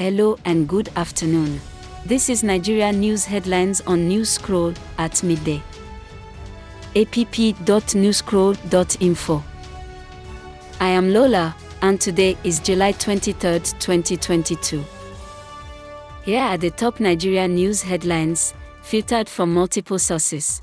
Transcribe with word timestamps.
Hello 0.00 0.36
and 0.46 0.66
good 0.66 0.88
afternoon. 0.96 1.60
This 2.06 2.30
is 2.30 2.42
Nigeria 2.42 2.90
News 2.90 3.26
Headlines 3.26 3.82
on 3.82 4.08
News 4.08 4.30
Scroll 4.30 4.72
at 4.96 5.22
midday. 5.22 5.62
app.newscroll.info. 6.96 9.44
I 10.80 10.88
am 10.88 11.12
Lola, 11.12 11.54
and 11.82 12.00
today 12.00 12.34
is 12.44 12.60
July 12.60 12.92
23, 12.92 13.58
2022. 13.58 14.82
Here 16.24 16.40
are 16.40 16.56
the 16.56 16.70
top 16.70 16.98
Nigeria 16.98 17.46
news 17.46 17.82
headlines, 17.82 18.54
filtered 18.80 19.28
from 19.28 19.52
multiple 19.52 19.98
sources. 19.98 20.62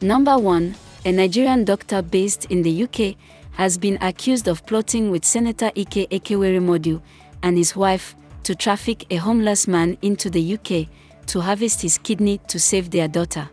Number 0.00 0.38
1 0.38 0.76
A 1.06 1.10
Nigerian 1.10 1.64
doctor 1.64 2.02
based 2.02 2.44
in 2.52 2.62
the 2.62 2.84
UK 2.84 3.16
has 3.54 3.76
been 3.76 3.98
accused 4.00 4.46
of 4.46 4.64
plotting 4.64 5.10
with 5.10 5.24
Senator 5.24 5.72
Ike 5.76 6.08
Ekeweremadu 6.08 7.02
and 7.42 7.56
his 7.56 7.76
wife 7.76 8.14
to 8.42 8.54
traffic 8.54 9.04
a 9.10 9.16
homeless 9.16 9.66
man 9.66 9.98
into 10.02 10.30
the 10.30 10.54
UK 10.54 10.88
to 11.26 11.40
harvest 11.40 11.82
his 11.82 11.98
kidney 11.98 12.38
to 12.48 12.58
save 12.58 12.90
their 12.90 13.08
daughter. 13.08 13.48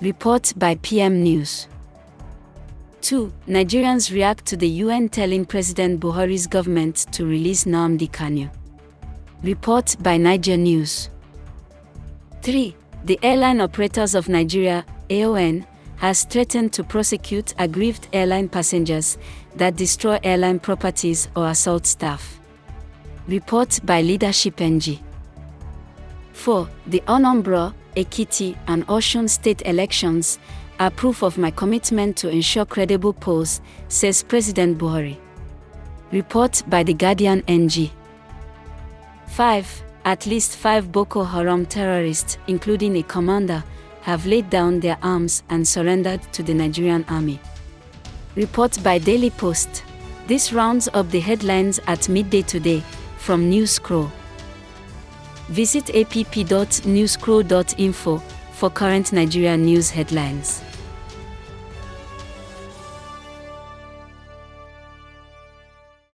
Report 0.00 0.52
by 0.56 0.76
PM 0.76 1.22
News. 1.22 1.68
2. 3.00 3.32
Nigerians 3.48 4.12
react 4.12 4.44
to 4.46 4.56
the 4.56 4.68
UN 4.68 5.08
telling 5.08 5.44
President 5.44 6.00
Buhari's 6.00 6.46
government 6.46 7.06
to 7.12 7.24
release 7.24 7.64
Nnamdi 7.64 8.10
Kanu. 8.10 8.50
Report 9.42 9.96
by 10.00 10.16
Naija 10.18 10.58
News. 10.58 11.10
3. 12.42 12.74
The 13.04 13.18
Airline 13.22 13.60
Operators 13.60 14.14
of 14.14 14.28
Nigeria, 14.28 14.84
AON, 15.10 15.66
has 15.96 16.24
threatened 16.24 16.72
to 16.72 16.84
prosecute 16.84 17.54
aggrieved 17.58 18.08
airline 18.12 18.48
passengers 18.48 19.18
that 19.56 19.76
destroy 19.76 20.18
airline 20.22 20.58
properties 20.58 21.28
or 21.34 21.48
assault 21.48 21.86
staff. 21.86 22.38
Report 23.28 23.80
by 23.84 24.02
Leadership 24.02 24.60
NG. 24.60 25.00
4. 26.32 26.68
The 26.86 27.02
Anambra, 27.08 27.74
Ekiti, 27.96 28.56
and 28.68 28.86
Osun 28.86 29.28
state 29.28 29.62
elections 29.66 30.38
are 30.78 30.92
proof 30.92 31.24
of 31.24 31.36
my 31.36 31.50
commitment 31.50 32.16
to 32.18 32.28
ensure 32.28 32.64
credible 32.64 33.12
polls, 33.12 33.60
says 33.88 34.22
President 34.22 34.78
Buhari. 34.78 35.16
Report 36.12 36.62
by 36.68 36.84
The 36.84 36.94
Guardian 36.94 37.42
NG. 37.48 37.90
5. 39.26 39.82
At 40.04 40.24
least 40.26 40.56
five 40.56 40.92
Boko 40.92 41.24
Haram 41.24 41.66
terrorists, 41.66 42.38
including 42.46 42.96
a 42.96 43.02
commander, 43.02 43.64
have 44.02 44.24
laid 44.24 44.50
down 44.50 44.78
their 44.78 44.98
arms 45.02 45.42
and 45.50 45.66
surrendered 45.66 46.22
to 46.32 46.44
the 46.44 46.54
Nigerian 46.54 47.04
army. 47.08 47.40
Report 48.36 48.78
by 48.84 48.98
Daily 48.98 49.30
Post. 49.30 49.82
This 50.28 50.52
rounds 50.52 50.88
up 50.94 51.10
the 51.10 51.18
headlines 51.18 51.80
at 51.88 52.08
midday 52.08 52.42
today 52.42 52.84
from 53.26 53.50
Newscroll. 53.50 54.08
Visit 55.48 55.90
app.newscroll.info 55.90 58.18
for 58.52 58.70
current 58.70 59.12
Nigeria 59.12 59.56
news 59.56 59.90
headlines. 59.90 60.62